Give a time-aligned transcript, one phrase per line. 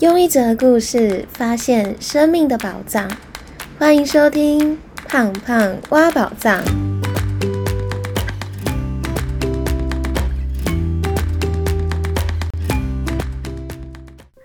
[0.00, 3.06] 用一则故事发现生命的宝藏，
[3.78, 4.74] 欢迎收听
[5.06, 6.58] 《胖胖挖宝藏》。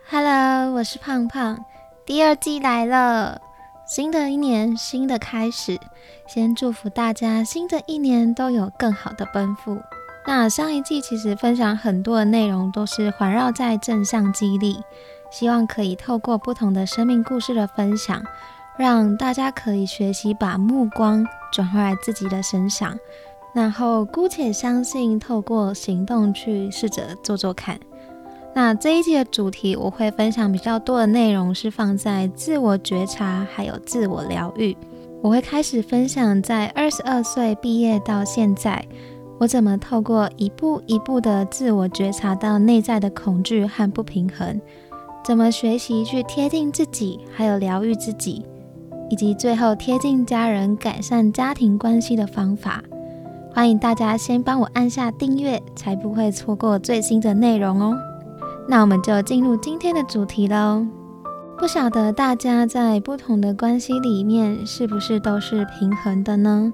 [0.09, 1.63] Hello，我是胖胖，
[2.05, 3.39] 第二季来了，
[3.87, 5.79] 新的一年，新的开始，
[6.27, 9.77] 先祝福大家新的一年都有更好的奔赴。
[10.27, 14.81] 那上一季其实分享很多的内容，都是环绕在正向激励。
[15.37, 18.23] 希望可以透过不同的生命故事的分享，
[18.77, 22.97] 让大家可以学习把目光转回来自己的身上，
[23.53, 27.77] 然后姑且相信，透过行动去试着做做看。
[28.53, 34.73] 那这一季的主题，我会分享比较多的内容，是放在自我觉察还有自我疗愈。
[35.21, 38.87] 我会开始分享，在二十二岁毕业到现在，
[39.37, 44.61] 我怎么透过一步一步的自我觉察到内在的恐惧和不平衡。
[45.25, 48.45] 怎么学习去贴近自己，还有疗愈自己，
[49.09, 52.83] 以及最后贴近家人、改善家庭关系的方法？
[53.51, 57.97] 欢迎大家先帮我按下订阅，才不会错过最新的内容哦。
[58.67, 60.85] 那我们就进入今天的主题喽。
[61.57, 66.71] 不晓得大家在不同的关系里面是不是都是平衡的呢？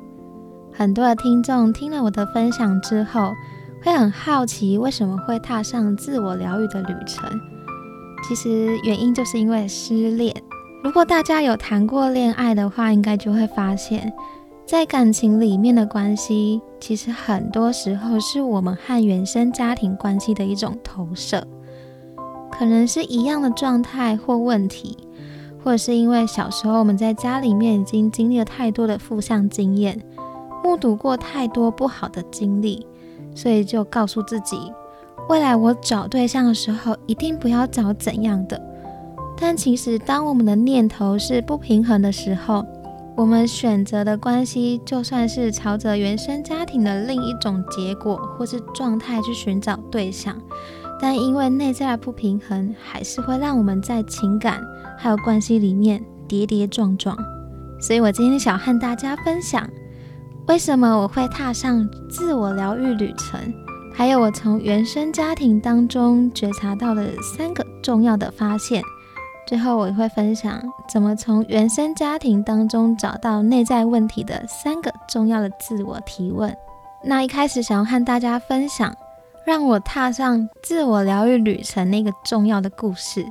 [0.74, 3.32] 很多的听众听了我的分享之后，
[3.82, 7.30] 会很好奇为什么会踏上自我疗愈的旅程。
[8.28, 10.34] 其实原因就是因为失恋。
[10.84, 14.12] 如果大家有谈过恋爱的话，应该就会发现，
[14.66, 21.46] 在感情里面的关系，其实很多时候是我们和原生家庭关系的一种投射，
[22.52, 24.98] 可能是一样的状态或问题，
[25.64, 30.02] 或者是因为小时候我们在家里面已经经历了太多的负向经验，
[30.64, 32.88] 目睹过太多不好的经历，
[33.36, 34.72] 所以就告诉自己。
[35.30, 38.62] 未来我找对象的时候，一定不要找怎样的。
[39.38, 42.66] 但其实，当我们的念头是不平衡的时候，
[43.16, 50.36] 我们选择的关系，就算是朝着原生家庭的另一种结果或是状态去寻找对象，
[51.00, 54.62] 但因为内在的不平衡，还是会让我们在情感
[54.98, 57.18] 还有关系里面跌跌撞撞。
[57.80, 59.68] 所以我今天想和大家分享，
[60.48, 63.40] 为什么我会踏上自我疗愈旅程。
[63.94, 68.82] 还有我从原生家庭当中觉察到的三个重要的发现，
[69.46, 70.60] 最后我会分享
[70.90, 76.56] 怎么从原生家庭当中找到内在问题的三个重要的自我提问。
[77.04, 78.96] 那一开始想要和大家分享，
[79.46, 83.24] 让我踏上自我疗愈旅程那个重要的故事，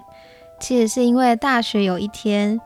[0.60, 2.60] 其实是因为大学有一天，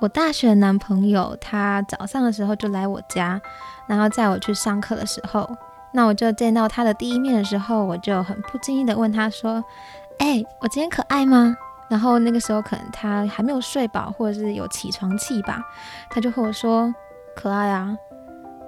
[0.00, 3.40] 我大学男朋友他早上的时候就来我家，
[3.86, 5.48] 然后在我去上课的时候。
[5.96, 9.64] 那我就见到他的第一面的时候，我就很不经意的问他说
[10.20, 11.56] ：“哎，我今天可爱吗？”
[11.88, 15.62] 然后那个时候可能他还没有睡饱，或者是有起床气吧，
[16.10, 16.94] 他就和我说
[17.34, 17.96] ：“可爱啊。”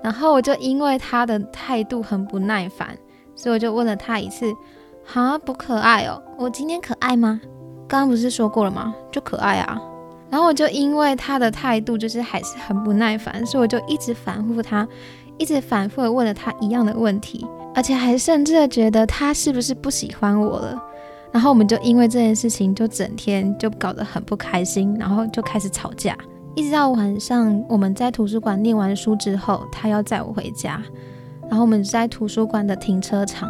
[0.03, 2.97] 然后我就因为他的态度很不耐烦，
[3.37, 4.51] 所以我就问了他一次
[5.05, 7.39] ：“哈，不可爱哦，我今天可爱吗？
[7.87, 8.95] 刚刚不是说过了吗？
[9.13, 9.79] 就可爱啊。”
[10.31, 14.89] 然后我就因为他的态度就是还是很不耐烦，所以我就一直反复他。
[15.39, 20.83] 一直反复的问了他一样的问题，而且还甚至觉得他是不是不喜欢我了。
[21.31, 26.17] 然后我们就因为这件事情，就整天就搞得很不开心，然后就开始吵架。
[26.55, 30.83] 一直到晚上，我们在图书馆念完书之后，他要载我回家。
[31.43, 33.49] 然后我们在图书馆的停车场，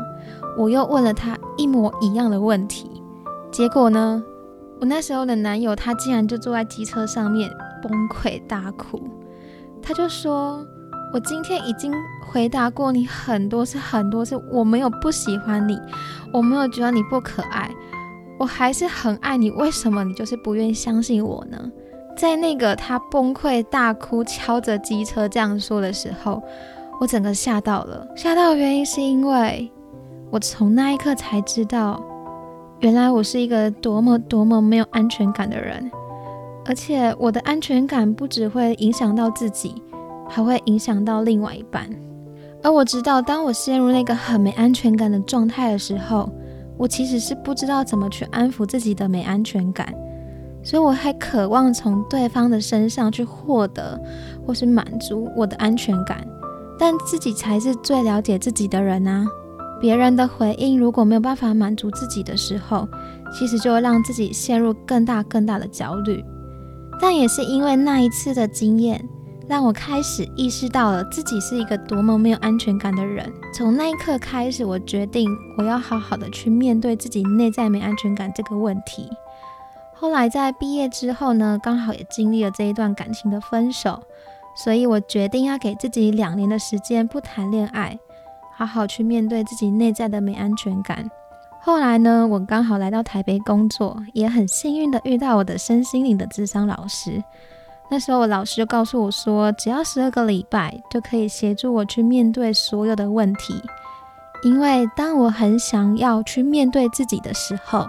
[0.59, 3.03] 我又问了他一模一样的问题。
[3.51, 4.23] 结果呢，
[4.81, 7.51] 我那时候的男友他竟然就坐在机车上面
[7.83, 9.01] 崩溃大哭，
[9.81, 10.67] 他就说。
[11.13, 15.79] 我今天已经回答过你很多次，很多次，我没有不喜欢你，
[16.33, 17.71] 我没有觉得你不可爱，
[18.39, 19.51] 我还是很爱你。
[19.53, 21.59] 为什么你就是不愿意相信我呢？
[22.15, 26.43] 在那个他崩溃大哭、敲着机车这样说的时候，
[27.01, 28.07] 我整个吓到了。
[28.15, 29.71] 吓到的原因是因为
[30.31, 32.03] 我从那一刻才知道，
[32.81, 35.91] 原来我是一个多么多么没有安全感的人，
[36.67, 39.83] 而且我的安全感不只会影响到自己。
[40.29, 41.89] 还会影响到另外一半，
[42.63, 46.31] 而我知道，当我陷入那个很没安全感的状态的时候，
[46.77, 49.93] 我其实是不知道怎么去安抚自己的没安全感，
[50.63, 54.01] 所以我还渴望从对方的身上去获得
[54.47, 56.27] 或是满足我的安全感，
[56.79, 59.27] 但自己才是最了解自己的人啊！
[59.81, 62.87] 别人的回应如果没有办法满足自己的时候，
[63.33, 66.25] 其实就会让自己陷入更大更大的焦虑。
[67.01, 69.09] 但也是因为那一次的经验。
[69.49, 73.33] 让我开始意识到了自己是一个多么没有安全感的人。
[73.55, 79.09] 从那一刻开始，我决定我要好好的去面对自己内在没安全感这个问题。
[79.95, 84.03] 后来在毕业之后呢，刚好也经历了这一段感情的分手，
[84.55, 87.99] 所以我决定要给自己两年的时间不谈恋爱，
[88.55, 91.11] 好好去面对自己内在的没安全感。
[91.63, 97.25] 后来呢，我刚好来到台北工作，也很幸运的遇到我的身心灵的智商老师。
[97.91, 103.63] 那时候我老师就告诉我说，只要十二个礼拜就可以协助我去面对所有的问题，
[104.43, 107.87] 因为当我很想要去面对自己的时候。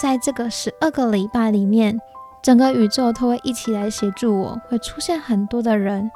[0.00, 2.00] 在这个十二个礼拜里面，
[2.40, 6.08] 整个宇宙都会一起来协助我，会出现很多的人，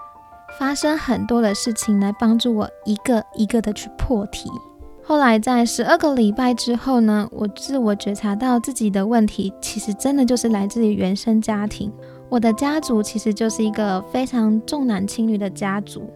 [0.57, 4.49] 发生很多的事情来帮助我一个一个的去破题。
[5.03, 11.93] 后来在十二个礼拜之后呢，我自我觉察到自己的问题，其实真的就是来自于原生家庭。
[12.33, 16.09] 我的家族其实就是一个非常重男轻女的家族，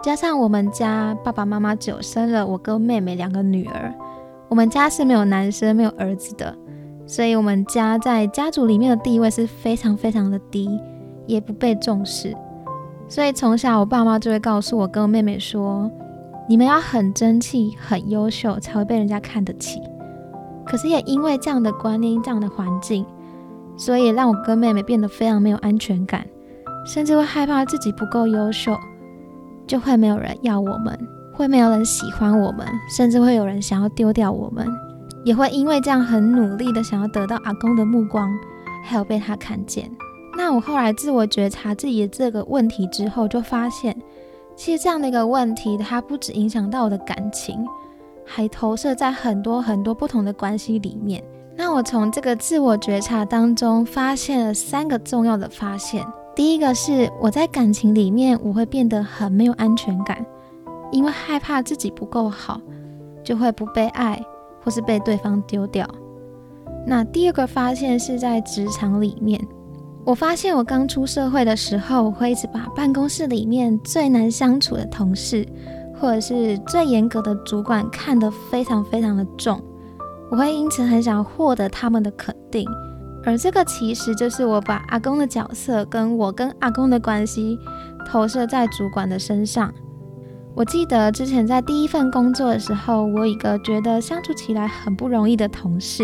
[0.00, 3.92] 加上我们家爸爸妈妈只有生了我跟妹妹两个女儿，
[4.48, 6.56] 我们家是没有男生没有儿子的。
[7.04, 10.70] 所以，我们家在家族里面的地位是非常非常的低，
[11.26, 12.32] 也不被重视。
[13.08, 15.90] 所以，从小我爸妈就会告诉我跟我妹妹说
[16.48, 19.82] ：“你们要很争气、很优秀，才会被人家看得起。”
[20.64, 23.04] 可是，也因为这样的观念、这样的环境，
[23.80, 26.26] 所以让我跟妹妹变得非常没有安全感，
[26.84, 28.78] 甚至会害怕自己不够优秀，
[29.66, 34.68] 就会没有人要我们，会没有人喜欢我们，甚至会有人想要丢掉我们。
[35.24, 38.30] 也会因为这样很努力的想要得到阿公的目光，
[38.84, 39.90] 还有被他看见。
[40.36, 43.96] 那我后来自我觉察自己的这个问题之后，就发现，
[44.56, 47.66] 其实这样的一个问题，它不止影响到我的感情，
[48.24, 51.22] 还投射在很多很多不同的关系里面。
[51.62, 56.02] 那我从这个自我觉察当中发现了三个重要的发现。
[56.34, 60.24] 第一个是我在感情里面我会变得很没有安全感，
[60.90, 62.58] 因为害怕自己不够好，
[63.22, 64.18] 就会不被爱。
[64.62, 65.88] 或是被对方丢掉。
[66.86, 69.40] 那第二个发现是在职场里面，
[70.04, 75.46] 我发现我刚出社会的时候，我会一直把办公室里面最难相处的同事，
[75.98, 79.58] 或者是最严格的主管看得非常非常的重，
[80.30, 82.64] 我会因此很想获得他们的肯定。
[83.24, 87.58] 而这个其实就是我把阿公的角色跟我跟阿公的关系
[88.06, 89.70] 投射在主管的身上。
[90.54, 96.02] 我记得之前在第一份工作的时候，我有一个觉得相处起来很不容易的同事。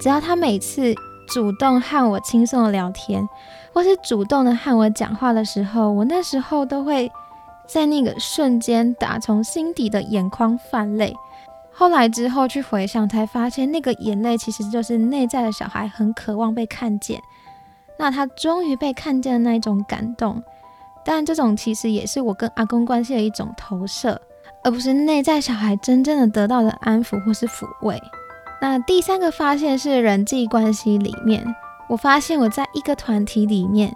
[0.00, 0.92] 只要他每次
[1.28, 3.28] 主动和我轻松的聊天，
[3.72, 7.10] 或是主动的和我讲话的时候，我那时候都会
[7.68, 11.14] 在那个瞬间打从心底的眼眶泛泪。
[11.78, 17.22] 后来之后去回想，才发现那个眼泪其实就是内在的小孩很渴望被看见。
[17.96, 20.42] 那他终于被看见的那一种感动。
[21.04, 24.20] 但这种其实也是我跟阿公关系的一种投射，
[24.64, 27.96] 而不是内在小孩真正的得到的安抚或是抚慰。
[28.60, 31.46] 那第三个发现是人际关系里面，
[31.88, 33.94] 我发现我在一个团体里面，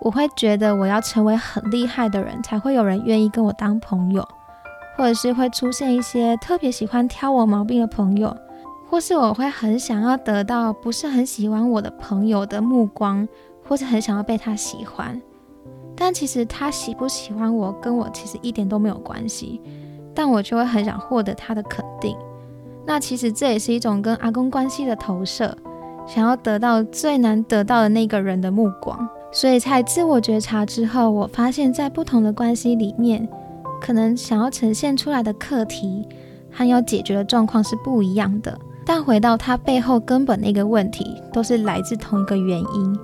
[0.00, 4.28] 我会觉得我要成为很厉害的人才会有人愿意跟我当朋友，
[5.00, 8.36] 或者是会出现一些特别喜欢挑我毛病的朋友，
[8.86, 13.26] 或是我会很想要得到不是很喜欢我的朋友的目光，
[13.66, 15.18] 或是很想要被他喜欢。
[15.96, 19.62] 但其实他喜不喜欢我，跟我其实一点都没有关系，
[20.14, 22.14] 但我就会很想获得他的肯定。
[22.84, 25.56] 那其实这也是一种跟阿公关系的投射，
[26.06, 29.08] 想要得到最难得到的那个人的目光。
[29.32, 33.26] 所以在自我觉察之后，我发现，在不同的关系里面，
[33.80, 36.06] 可能想要呈现出来的课题
[36.52, 38.58] 和要解决的状况是不一样的。
[38.84, 42.98] 但回到它背后根本那个问题，都是来自同一个原因。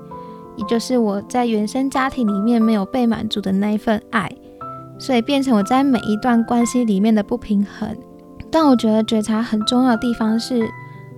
[0.57, 4.31] 也就是我在原生家庭里面没有被满足的那一份爱，
[4.99, 7.95] 所以变成我在每一段关系里面的不平衡。
[8.51, 10.67] 但我觉得觉察很重要的地方是，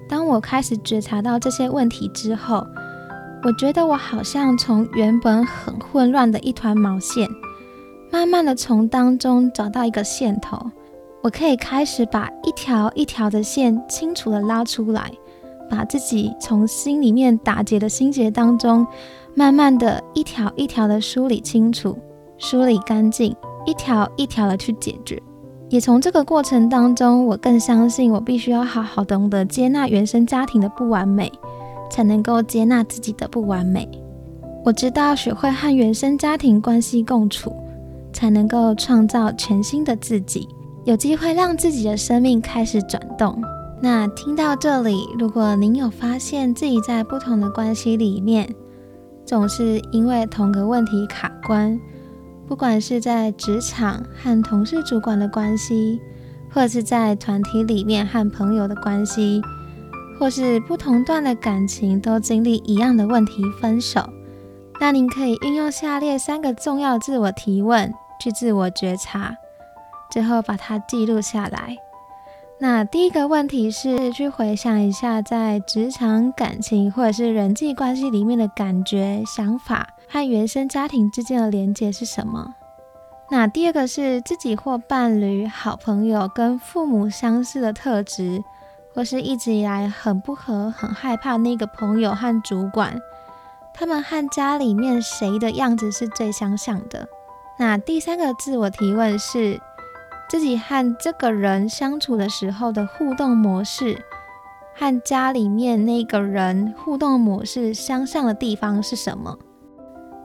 [0.08, 2.66] 当我开始觉察到这些问题之后，
[3.44, 7.28] 我觉得我好像从原本很混乱的一团毛线，
[8.10, 10.58] 慢慢的从当中找到一个线头，
[11.22, 15.10] 我可以开始把一条一条的线清楚的拉出来，
[15.70, 18.86] 把自己从心里面打结的心结当中。
[19.34, 21.96] 慢慢的一条一条的梳理清楚，
[22.38, 25.22] 梳理干净，一条一条的去解决。
[25.68, 31.30] 也从这个过程当中，我更相信我必须要好好懂得接纳原生家庭的不完美，
[31.88, 33.88] 才能够接纳自己的不完美。
[34.64, 37.54] 我知道学会和原生家庭关系共处，
[38.18, 40.48] 才能够创造全新的自己，
[40.82, 43.40] 有机会让自己的生命开始转动。
[43.80, 48.52] 那听到这里，如果您有发现自己在不同的关系里面，
[49.24, 51.78] 总是因为同个问题卡关，
[52.48, 56.00] 不管是在职场和同事、主管的关系，
[56.52, 59.40] 或是在团体里面和朋友的关系，
[60.18, 64.10] 或是不同段的感情都经历一样的问题分手，
[64.80, 69.36] 那您可以运用下列三个重要自我提问去自我觉察，
[70.10, 71.76] 最后把它记录下来。
[72.58, 82.54] 那第一个问题是去回想一下在职场、感情或者是人际关系里面的感觉、想法和原生家庭之间的连接是什么。
[83.30, 88.42] 那第二个是自己或伴侣、好朋友跟父母相似的特质。
[88.94, 92.98] 或是一直以来很不和、很害怕那个朋友和主管，
[93.72, 97.06] 他们和家里面谁的样子是最相像的？
[97.58, 99.60] 那第三个自我提问是
[100.28, 104.02] 自己和这个人相处的时候的互动模式，
[104.74, 109.36] 和家里面那个人互动模式相像的地方是什么？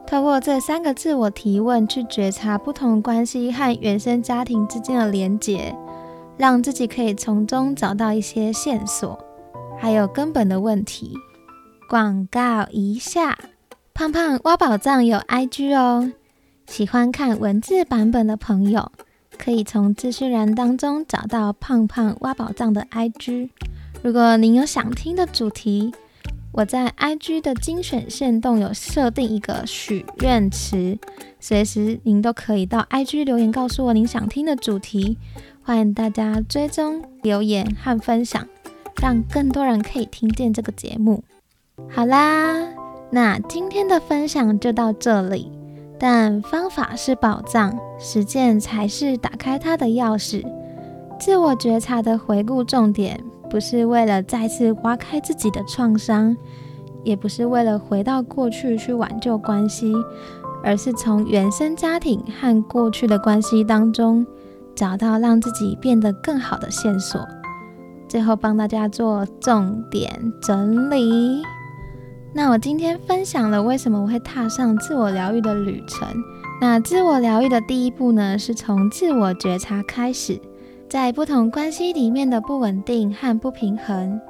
[0.06, 5.74] 透过这三个自我提问去觉察不同关系和原生家庭之间的连结。
[6.36, 9.16] 让自己可以从中找到一些线索，
[9.78, 11.16] 还有根本的问题。
[11.88, 13.38] 广告一下，
[13.94, 16.10] 胖胖挖宝藏有 IG 哦，
[16.66, 18.90] 喜欢看文字版本的朋友，
[19.38, 23.50] 可以从资讯栏当中找到胖胖挖宝藏的 IG。
[24.02, 25.94] 如果您有想听的主题，
[26.52, 30.98] 我在 IG 的精选线动有设定一个许愿池，
[31.38, 35.16] 随时您都可以到 IG 留言告诉我您想听的主题。
[35.62, 38.46] 欢迎大家追踪、留言和分享，
[39.00, 41.24] 让更多人可以听见这个节目。
[41.88, 42.54] 好啦，
[43.10, 45.50] 那今天的分享就到这里。
[45.98, 50.44] 但方法是宝藏，实践才是打开它的钥匙。
[51.18, 56.36] 自我觉察的回顾重点，不是为了再次挖开自己的创伤，
[57.02, 59.92] 也不是为了回到过去去挽救关系，
[60.62, 64.26] 而是从原生家庭和过去的关系当中。
[64.76, 67.24] 找到让自己变得更好的线索，
[68.08, 70.10] 最后帮大家做重点
[70.42, 71.44] 整理。
[72.36, 76.08] 那我今天分享了为什么我会踏上自我疗愈的旅程。
[76.60, 80.40] 那自我疗愈的第一步呢，是从自我觉察开始，
[80.88, 84.20] 在不同关系里面的不稳定和不平衡，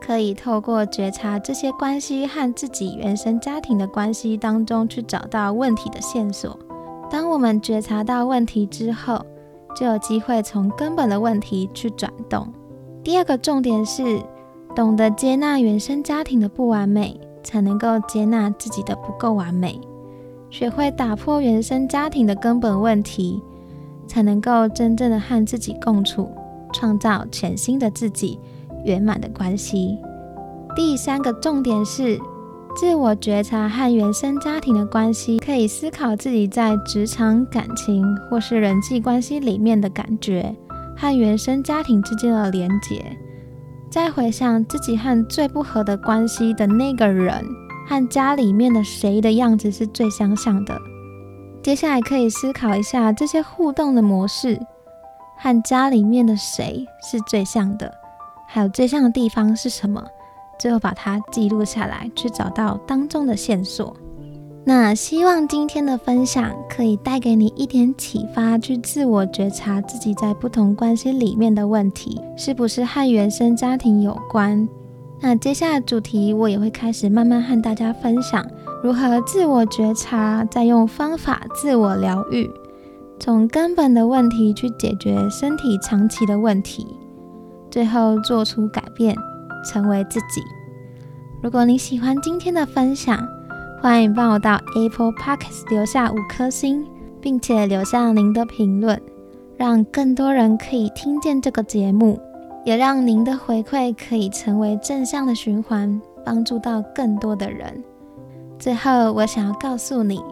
[0.00, 6.58] 可以透过觉察这些关系和自己原生家庭的关系当中去找到问题的线索。
[7.10, 9.22] 当我们觉察到问题之后，
[9.76, 12.50] 就有机会从根本的问题去转动。
[13.04, 14.22] 第二个重点是，
[14.74, 19.80] 懂得接纳原生家庭的不完美，才能够接纳自己的不够完美。
[20.50, 23.42] 学会打破原生家庭的根本问题，
[24.06, 26.30] 才能够真正的和自己共处，
[26.72, 28.38] 创造全新的自己，
[28.84, 29.96] 圆满的关系。
[30.74, 32.18] 第三个重点是。
[32.76, 40.54] 自我觉察和原生家庭的关系，可以思考自己在职场、感情或是人际关系里面的感觉，
[40.96, 43.04] 和原生家庭之间的连结。
[43.90, 47.44] 再回想自己和最不合的关系的那个人，
[47.88, 50.80] 和家里面的谁的样子是最相像的。
[51.60, 54.58] 接下来可以思考一下这些互动的模式，
[55.36, 57.92] 和家里面的谁是最像的，
[58.46, 60.02] 还有最像的地方是什么？
[60.56, 63.96] 最后把它记录下来，去找到当中的线索。
[64.64, 74.68] 那希望今天的分享可以带给你一点启发，去自我觉察自己在不同关系里面的问题是不是和原生家庭有关。
[75.20, 78.46] 那接下来主题我也会开始慢慢和大家分享
[78.82, 82.50] 如何自我觉察，再用方法自我疗愈，
[83.18, 86.86] 从根本的问题去解决身体长期的问题，
[87.70, 89.16] 最后做出改变。
[89.62, 90.42] 成为自己。
[91.42, 93.28] 如果你喜欢今天的分享，
[93.82, 96.86] 欢迎帮我到 Apple Podcast 留下五颗星，
[97.18, 99.00] 并且留下您的评论，
[99.56, 102.20] 让更多人可以听见这个节目，
[102.62, 107.82] 也让您的回馈可以成为正向的循环，帮助到更多的人。
[108.58, 110.22] 最后，我想要告诉你，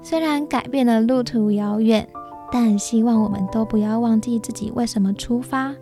[0.00, 2.08] 虽然改变的路途遥远，
[2.52, 5.74] 但希望我们都不要忘记自己为什么出发。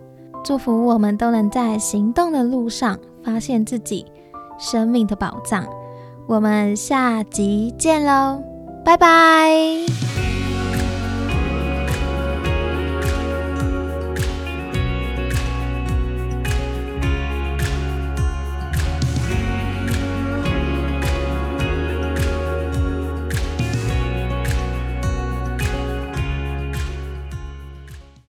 [0.43, 4.03] 祝福我们都能在行动的路上发现自己
[4.57, 5.63] 生命的宝藏。
[6.27, 8.43] 我们下集见喽，
[8.83, 10.06] 拜拜。